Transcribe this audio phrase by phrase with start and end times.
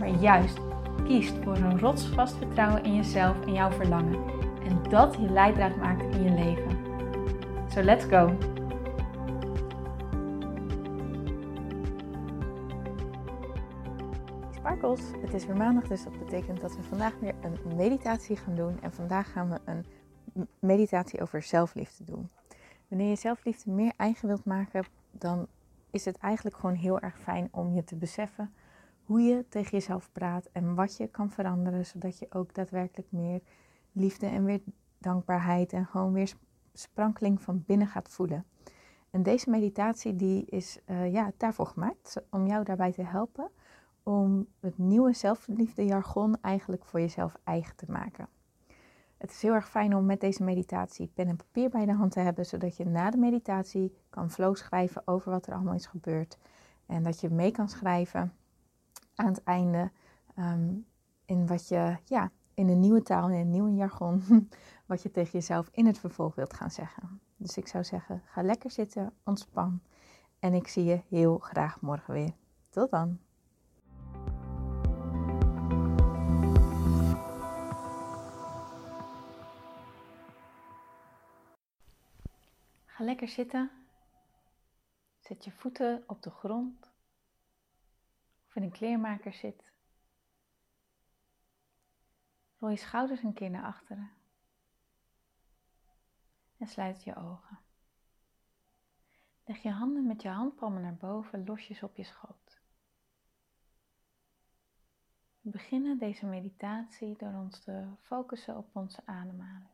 [0.00, 0.58] maar juist
[1.04, 4.24] kiest voor een rotsvast vertrouwen in jezelf en jouw verlangen.
[4.64, 6.78] En dat je leidraad maakt in je leven.
[7.68, 8.36] So let's go!
[14.50, 18.54] Sparkles, het is weer maandag, dus dat betekent dat we vandaag weer een meditatie gaan
[18.54, 18.80] doen.
[18.82, 19.84] En vandaag gaan we een
[20.58, 22.30] meditatie over zelfliefde doen.
[22.88, 25.46] Wanneer je zelfliefde meer eigen wilt maken, dan
[25.90, 28.52] is het eigenlijk gewoon heel erg fijn om je te beseffen
[29.10, 33.40] hoe je tegen jezelf praat en wat je kan veranderen, zodat je ook daadwerkelijk meer
[33.92, 34.60] liefde en weer
[34.98, 36.32] dankbaarheid en gewoon weer
[36.72, 38.44] sprankeling van binnen gaat voelen.
[39.10, 43.50] En deze meditatie die is uh, ja, daarvoor gemaakt, om jou daarbij te helpen
[44.02, 48.28] om het nieuwe zelfliefde jargon eigenlijk voor jezelf eigen te maken.
[49.16, 52.12] Het is heel erg fijn om met deze meditatie pen en papier bij de hand
[52.12, 55.86] te hebben, zodat je na de meditatie kan flow schrijven over wat er allemaal is
[55.86, 56.38] gebeurd.
[56.86, 58.32] En dat je mee kan schrijven
[59.20, 59.90] aan het einde
[60.34, 60.74] ehm,
[61.24, 64.22] in wat je, ja, in een nieuwe taal, in een nieuwe jargon,
[64.86, 67.20] wat je tegen jezelf in het vervolg wilt gaan zeggen.
[67.36, 69.80] Dus ik zou zeggen, ga lekker zitten, ontspan
[70.38, 72.32] en ik zie je heel graag morgen weer.
[72.68, 73.18] Tot dan.
[82.84, 83.70] Ga lekker zitten.
[85.18, 86.89] Zet je voeten op de grond
[88.50, 89.72] of in een kleermaker zit.
[92.58, 94.10] Rol je schouders een keer naar achteren.
[96.58, 97.58] En sluit je ogen.
[99.44, 102.60] Leg je handen met je handpalmen naar boven losjes op je schoot.
[105.40, 109.70] We beginnen deze meditatie door ons te focussen op onze ademhaling.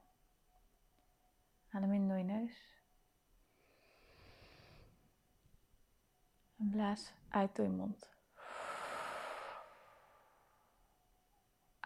[1.69, 2.85] Adem in door je neus.
[6.57, 8.16] En blaas uit door je mond.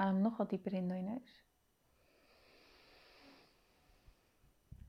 [0.00, 1.44] Adem nog wat dieper in door je neus.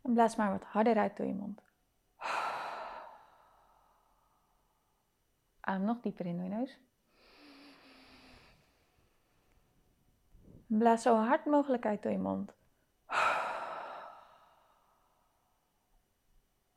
[0.01, 1.61] En blaas maar wat harder uit door je mond.
[5.59, 6.79] Adem nog dieper in door je neus.
[10.65, 12.53] Blaas zo hard mogelijk uit door je mond.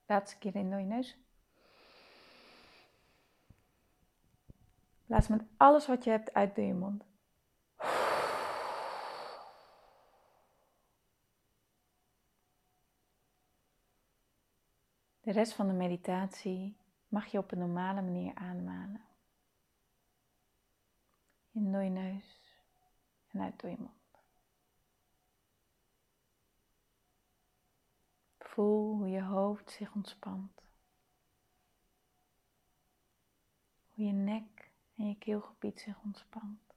[0.06, 1.18] Laatste keer in door je neus.
[5.06, 7.13] Blaas met alles wat je hebt uit door je mond.
[15.24, 16.76] De rest van de meditatie
[17.08, 19.04] mag je op een normale manier ademhalen.
[21.50, 22.58] In door je neus
[23.26, 24.22] en uit door je mond.
[28.38, 30.62] Voel hoe je hoofd zich ontspant.
[33.94, 36.74] Hoe je nek en je keelgebied zich ontspant.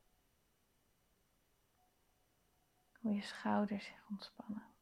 [2.99, 4.76] Hoe je schouders zich ontspannen.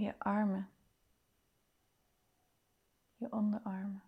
[0.00, 0.70] Je armen,
[3.16, 4.02] je onderarmen,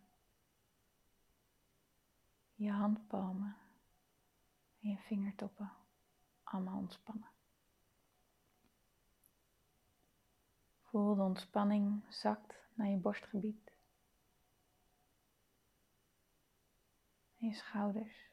[2.55, 3.57] je handpalmen.
[4.83, 5.73] En je vingertoppen.
[6.43, 7.31] Allemaal ontspannen.
[10.81, 13.73] Voel de ontspanning zakt naar je borstgebied.
[17.39, 18.31] En je schouders.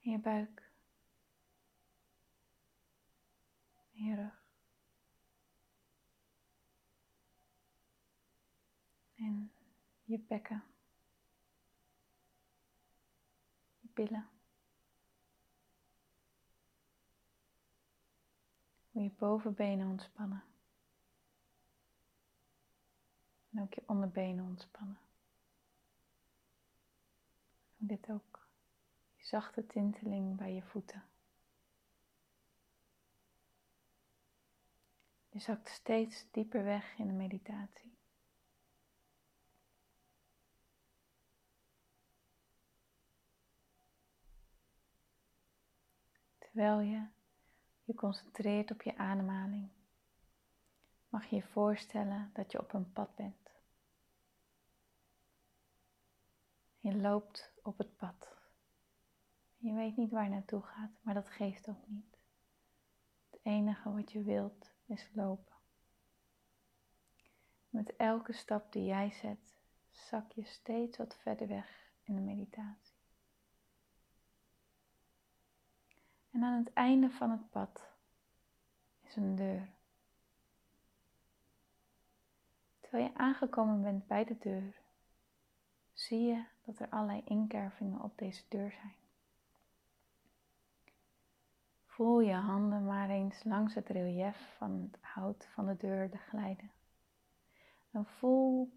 [0.00, 0.70] En je buik.
[3.92, 4.39] En je rug.
[9.20, 9.52] En
[10.04, 10.64] je bekken,
[13.78, 14.28] je billen.
[18.90, 20.44] Hoe je bovenbenen ontspannen.
[23.50, 24.98] En ook je onderbenen ontspannen.
[27.76, 28.46] Hoe dit ook
[29.16, 31.04] je zachte tinteling bij je voeten.
[35.28, 37.99] Je zakt steeds dieper weg in de meditatie.
[46.50, 47.06] Terwijl je
[47.84, 49.68] je concentreert op je ademhaling,
[51.08, 53.50] mag je je voorstellen dat je op een pad bent.
[56.80, 58.36] Je loopt op het pad.
[59.56, 62.18] Je weet niet waar naartoe gaat, maar dat geeft ook niet.
[63.30, 65.56] Het enige wat je wilt is lopen.
[67.68, 69.60] Met elke stap die jij zet,
[69.90, 72.89] zak je steeds wat verder weg in de meditatie.
[76.30, 77.88] En aan het einde van het pad
[79.02, 79.68] is een deur.
[82.80, 84.80] Terwijl je aangekomen bent bij de deur,
[85.92, 88.94] zie je dat er allerlei inkervingen op deze deur zijn.
[91.86, 96.70] Voel je handen maar eens langs het relief van het hout van de deur glijden.
[97.90, 98.72] En voel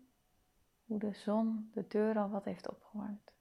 [0.86, 3.34] hoe de zon de deur al wat heeft opgewarmd.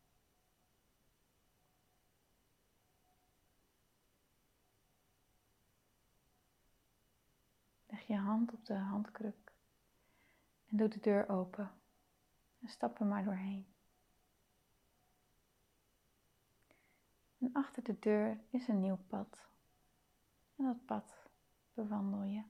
[7.92, 9.52] Leg je hand op de handkruk
[10.68, 11.70] en doe de deur open
[12.60, 13.66] en stap er maar doorheen.
[17.38, 19.38] En achter de deur is een nieuw pad.
[20.56, 21.28] En dat pad
[21.74, 22.42] bewandel je.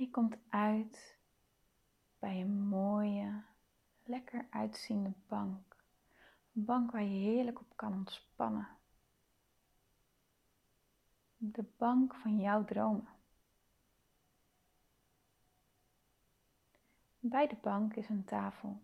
[0.00, 1.18] je komt uit
[2.18, 3.42] bij een mooie,
[4.04, 5.76] lekker uitziende bank.
[6.54, 8.79] Een bank waar je heerlijk op kan ontspannen.
[11.42, 13.08] De bank van jouw dromen.
[17.18, 18.82] Bij de bank is een tafel.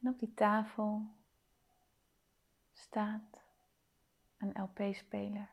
[0.00, 1.14] En op die tafel
[2.72, 3.42] staat
[4.36, 5.50] een LP-speler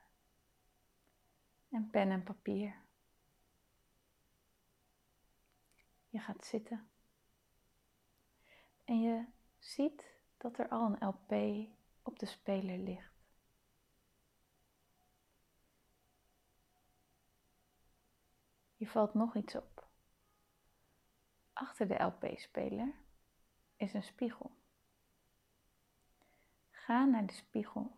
[1.69, 2.75] en pen en papier.
[6.09, 6.89] Je gaat zitten
[8.85, 9.25] en je
[9.57, 10.05] ziet
[10.37, 11.31] dat er al een LP
[12.01, 13.10] op de speler ligt.
[18.81, 19.87] Je valt nog iets op.
[21.53, 22.93] Achter de LP-speler
[23.75, 24.51] is een spiegel.
[26.69, 27.91] Ga naar de spiegel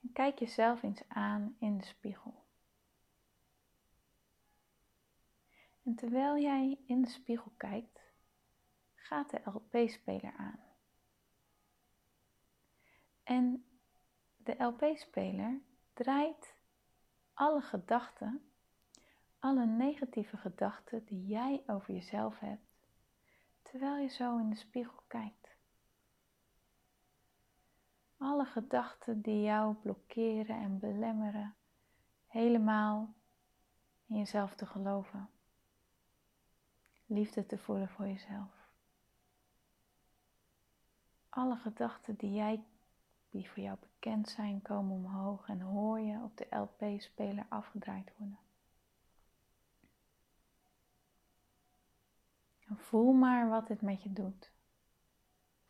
[0.00, 2.44] en kijk jezelf eens aan in de spiegel.
[5.82, 8.00] En terwijl jij in de spiegel kijkt,
[8.94, 10.60] gaat de LP-speler aan.
[13.22, 13.66] En
[14.36, 15.60] de LP-speler
[15.92, 16.54] draait
[17.34, 18.50] alle gedachten,
[19.46, 22.66] alle negatieve gedachten die jij over jezelf hebt,
[23.62, 25.56] terwijl je zo in de spiegel kijkt.
[28.16, 31.54] Alle gedachten die jou blokkeren en belemmeren,
[32.26, 33.14] helemaal
[34.06, 35.28] in jezelf te geloven
[37.06, 38.68] liefde te voelen voor jezelf.
[41.28, 42.64] Alle gedachten die jij,
[43.30, 48.45] die voor jou bekend zijn, komen omhoog en hoor je op de LP-speler afgedraaid worden.
[52.68, 54.52] En voel maar wat dit met je doet.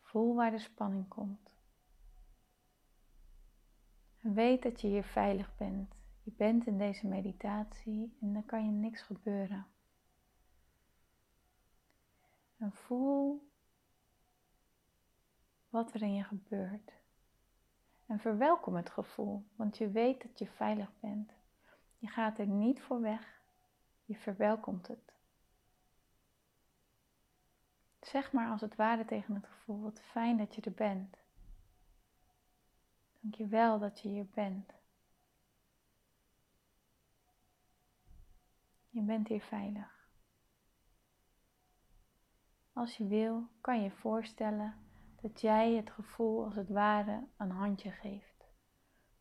[0.01, 1.51] Voel waar de spanning komt.
[4.21, 5.95] En weet dat je hier veilig bent.
[6.23, 9.67] Je bent in deze meditatie en dan kan je niks gebeuren.
[12.57, 13.49] En voel
[15.69, 16.93] wat er in je gebeurt.
[18.05, 21.31] En verwelkom het gevoel, want je weet dat je veilig bent.
[21.97, 23.41] Je gaat er niet voor weg,
[24.05, 25.16] je verwelkomt het.
[28.07, 31.17] Zeg maar als het ware tegen het gevoel, wat fijn dat je er bent.
[33.19, 34.73] Dank je wel dat je hier bent.
[38.89, 40.09] Je bent hier veilig.
[42.73, 44.75] Als je wil, kan je voorstellen
[45.21, 48.45] dat jij het gevoel als het ware een handje geeft.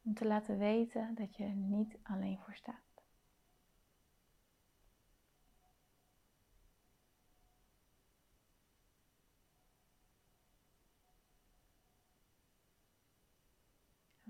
[0.02, 2.85] Om te laten weten dat je er niet alleen voor staat.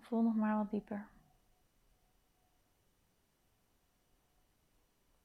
[0.06, 1.08] Voel nog maar wat dieper.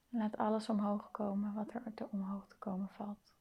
[0.10, 3.34] Laat alles omhoog komen wat er te omhoog te komen valt.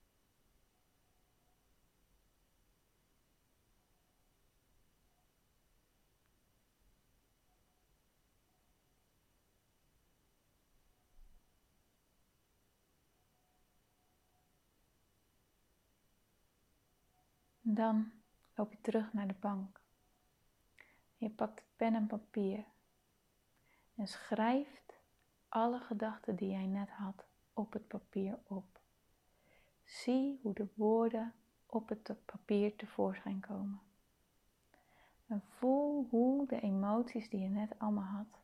[17.63, 18.13] dan
[18.55, 19.80] loop je terug naar de bank.
[21.21, 22.65] Je pakt pen en papier
[23.95, 25.01] en schrijft
[25.49, 28.81] alle gedachten die jij net had op het papier op.
[29.85, 31.35] Zie hoe de woorden
[31.67, 33.81] op het papier tevoorschijn komen.
[35.27, 38.41] En voel hoe de emoties die je net allemaal had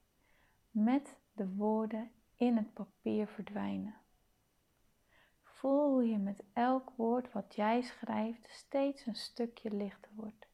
[0.70, 3.94] met de woorden in het papier verdwijnen.
[5.42, 10.45] voel je met elk woord wat jij schrijft steeds een stukje lichter wordt.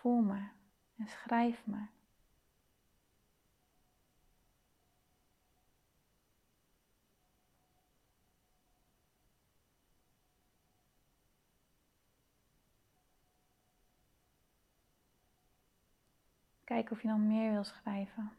[0.00, 0.52] Voel maar
[0.96, 1.90] en schrijf maar.
[16.64, 18.32] Kijk of je nog meer wil schrijven.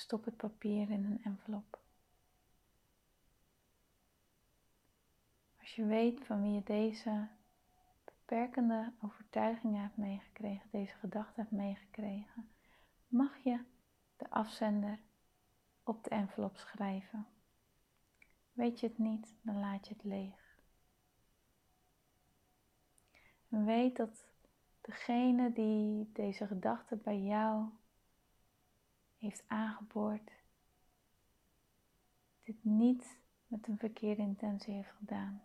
[0.00, 1.78] Stop het papier in een envelop.
[5.60, 7.28] Als je weet van wie je deze
[8.04, 12.50] beperkende overtuigingen hebt meegekregen, deze gedachten hebt meegekregen,
[13.08, 13.64] mag je
[14.16, 14.98] de afzender
[15.82, 17.26] op de envelop schrijven.
[18.52, 20.58] Weet je het niet, dan laat je het leeg.
[23.48, 24.26] Weet dat
[24.80, 27.70] degene die deze gedachten bij jou
[29.20, 30.30] heeft aangeboord,
[32.42, 35.42] dit niet met een verkeerde intentie heeft gedaan.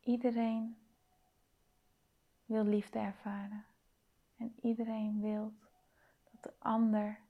[0.00, 0.76] Iedereen
[2.44, 3.64] wil liefde ervaren
[4.36, 5.52] en iedereen wil
[6.30, 7.20] dat de ander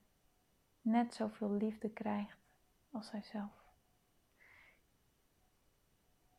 [0.81, 2.37] net zoveel liefde krijgt
[2.91, 3.65] als hijzelf.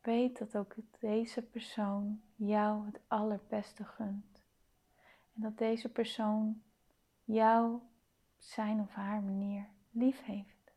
[0.01, 4.43] Weet dat ook deze persoon jou het allerbeste gunt
[5.35, 6.63] en dat deze persoon
[7.33, 7.81] jou
[8.37, 10.71] zijn of haar manier lief heeft.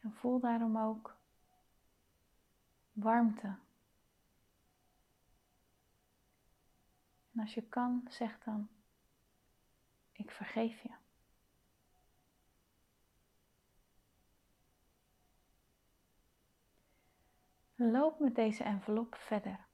[0.00, 1.16] En voel daarom ook
[2.92, 3.58] warmte.
[7.32, 8.68] En als je kan, zeg dan,
[10.12, 10.94] ik vergeef je.
[17.74, 19.71] Loop met deze envelop verder.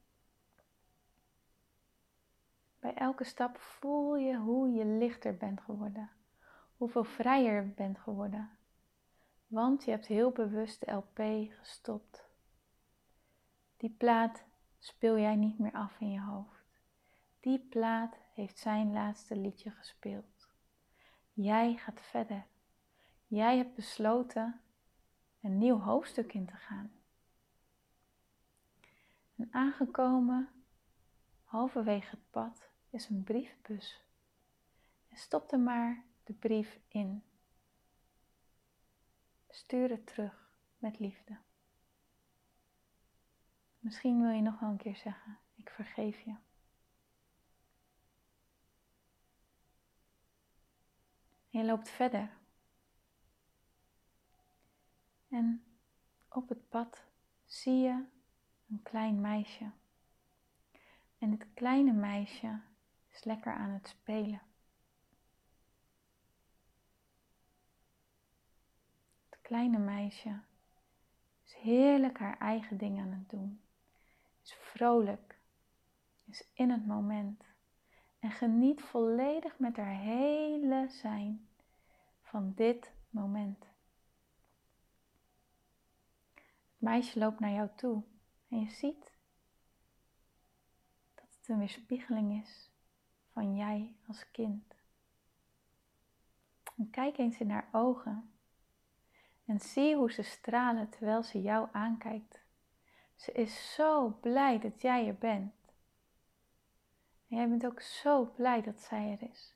[2.89, 6.11] Bij elke stap voel je hoe je lichter bent geworden,
[6.77, 8.51] hoeveel vrijer bent geworden.
[9.47, 12.25] Want je hebt heel bewust de LP gestopt.
[13.77, 14.45] Die plaat
[14.79, 16.65] speel jij niet meer af in je hoofd.
[17.41, 20.49] Die plaat heeft zijn laatste liedje gespeeld.
[21.33, 22.47] Jij gaat verder.
[23.27, 24.61] Jij hebt besloten
[25.41, 26.93] een nieuw hoofdstuk in te gaan.
[29.37, 30.49] En aangekomen
[31.45, 34.03] halverwege het pad is een briefbus.
[35.09, 37.23] En stop er maar de brief in.
[39.49, 41.39] Stuur het terug met liefde.
[43.79, 46.35] Misschien wil je nog wel een keer zeggen: Ik vergeef je.
[51.51, 52.37] En je loopt verder.
[55.29, 55.65] En
[56.29, 57.05] op het pad
[57.45, 58.05] zie je
[58.69, 59.71] een klein meisje.
[61.19, 62.61] En dit kleine meisje
[63.19, 64.43] is lekker aan het spelen.
[69.29, 70.41] Het kleine meisje
[71.45, 73.61] is heerlijk haar eigen ding aan het doen.
[74.43, 75.39] Is vrolijk,
[76.25, 77.45] is in het moment.
[78.19, 81.49] En geniet volledig met haar hele zijn
[82.23, 83.65] van dit moment.
[86.35, 88.03] Het meisje loopt naar jou toe.
[88.49, 89.13] En je ziet
[91.15, 92.68] dat het een weerspiegeling is
[93.39, 94.75] van jij als kind.
[96.77, 98.33] En kijk eens in haar ogen
[99.45, 102.41] en zie hoe ze stralen terwijl ze jou aankijkt.
[103.15, 105.55] Ze is zo blij dat jij er bent.
[107.29, 109.55] En jij bent ook zo blij dat zij er is.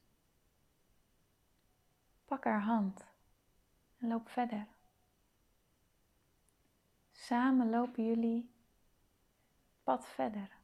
[2.24, 3.06] Pak haar hand
[3.98, 4.66] en loop verder.
[7.12, 8.50] Samen lopen jullie
[9.82, 10.61] pad verder.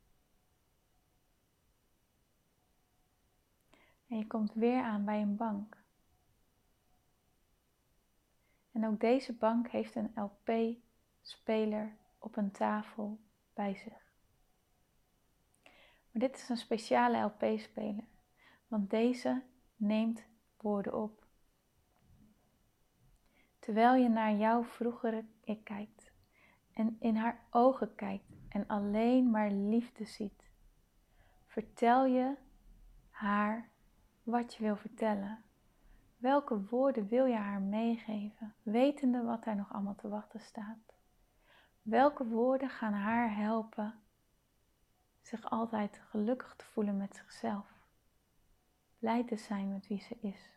[4.09, 5.77] En je komt weer aan bij een bank.
[8.73, 13.21] En ook deze bank heeft een LP-speler op een tafel
[13.55, 14.07] bij zich.
[16.11, 18.05] Maar dit is een speciale LP-speler,
[18.69, 19.43] want deze
[19.77, 20.25] neemt
[20.57, 21.27] woorden op.
[23.59, 26.13] Terwijl je naar jouw vroegere ik kijkt
[26.73, 30.51] en in haar ogen kijkt en alleen maar liefde ziet,
[31.47, 32.37] vertel je
[33.11, 33.71] haar
[34.31, 35.43] wat je wil vertellen.
[36.17, 40.95] Welke woorden wil je haar meegeven, wetende wat daar nog allemaal te wachten staat?
[41.83, 43.95] Welke woorden gaan haar helpen
[45.21, 47.67] zich altijd gelukkig te voelen met zichzelf.
[48.99, 50.51] Blij te zijn met wie ze is.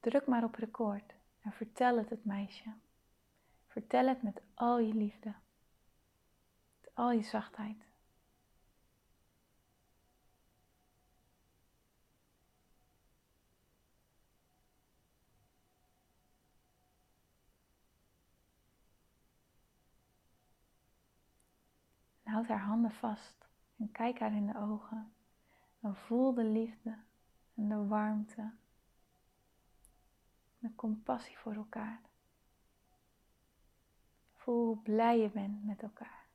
[0.00, 2.72] Druk maar op record en vertel het het meisje.
[3.66, 5.34] Vertel het met al je liefde,
[6.80, 7.83] met al je zachtheid.
[22.34, 25.12] Houd haar handen vast en kijk haar in de ogen.
[25.80, 26.98] En voel de liefde
[27.54, 28.52] en de warmte.
[30.58, 32.00] De compassie voor elkaar.
[34.32, 36.26] Voel hoe blij je bent met elkaar.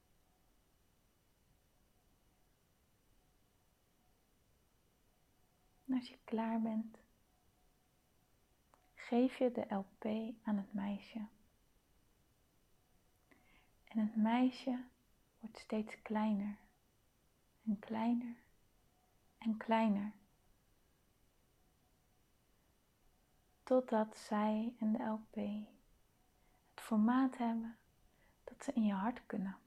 [5.85, 6.97] En als je klaar bent,
[8.95, 11.27] geef je de LP aan het meisje.
[13.87, 14.83] En het meisje
[15.39, 16.57] wordt steeds kleiner
[17.65, 18.35] en kleiner
[19.37, 20.11] en kleiner.
[23.63, 25.35] Totdat zij en de LP
[26.73, 27.77] het formaat hebben
[28.43, 29.57] dat ze in je hart kunnen.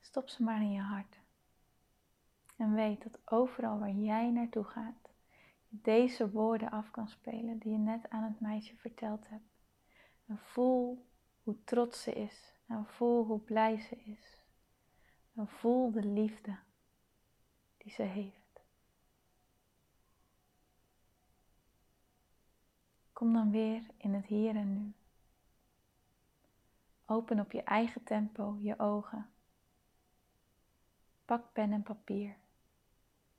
[0.00, 1.20] Stop ze maar in je hart.
[2.56, 5.10] En weet dat overal waar jij naartoe gaat,
[5.68, 9.51] je deze woorden af kan spelen die je net aan het meisje verteld hebt.
[10.32, 11.06] En voel
[11.42, 12.54] hoe trots ze is.
[12.66, 14.36] En voel hoe blij ze is.
[15.34, 16.58] En voel de liefde
[17.76, 18.60] die ze heeft.
[23.12, 24.92] Kom dan weer in het hier en nu.
[27.06, 29.30] Open op je eigen tempo je ogen.
[31.24, 32.36] Pak pen en papier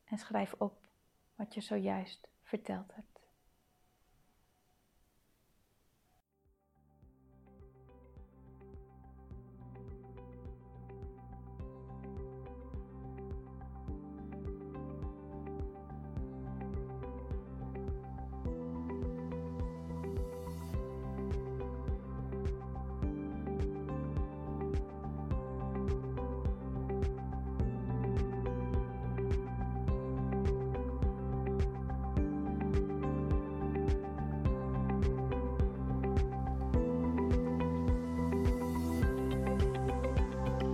[0.03, 0.87] en schrijf op
[1.35, 3.12] wat je zojuist verteld hebt.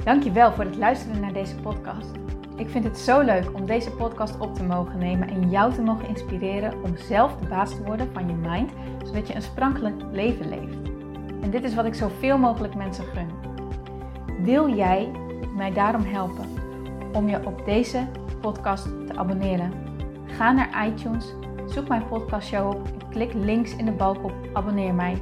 [0.09, 2.11] Dankjewel voor het luisteren naar deze podcast.
[2.55, 5.81] Ik vind het zo leuk om deze podcast op te mogen nemen en jou te
[5.81, 8.71] mogen inspireren om zelf de baas te worden van je mind,
[9.05, 10.77] zodat je een sprankelijk leven leeft.
[11.41, 13.29] En dit is wat ik zoveel mogelijk mensen gun.
[14.43, 15.11] Wil jij
[15.55, 16.45] mij daarom helpen
[17.13, 18.07] om je op deze
[18.41, 19.71] podcast te abonneren?
[20.25, 21.33] Ga naar iTunes,
[21.67, 25.21] zoek mijn podcastshow op en klik links in de balk op abonneer mij.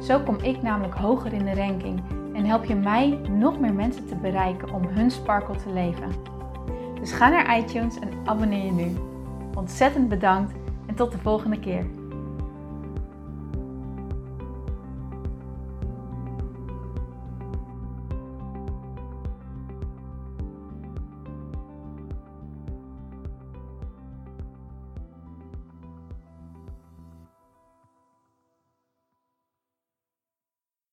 [0.00, 2.00] Zo kom ik namelijk hoger in de ranking
[2.32, 6.12] en help je mij nog meer mensen te bereiken om hun sparkle te leven.
[7.00, 8.96] Dus ga naar iTunes en abonneer je nu.
[9.54, 10.52] Ontzettend bedankt
[10.86, 11.99] en tot de volgende keer.